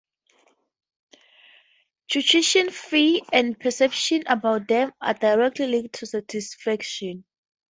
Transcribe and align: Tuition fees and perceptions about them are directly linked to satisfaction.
Tuition 2.09 2.71
fees 2.71 3.21
and 3.31 3.59
perceptions 3.59 4.23
about 4.25 4.67
them 4.67 4.91
are 4.99 5.13
directly 5.13 5.67
linked 5.67 5.93
to 5.99 6.07
satisfaction. 6.07 7.23